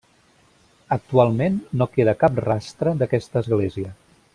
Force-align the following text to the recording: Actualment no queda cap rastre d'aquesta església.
Actualment 0.95 1.61
no 1.83 1.89
queda 1.99 2.17
cap 2.25 2.43
rastre 2.49 2.99
d'aquesta 3.03 3.45
església. 3.49 3.99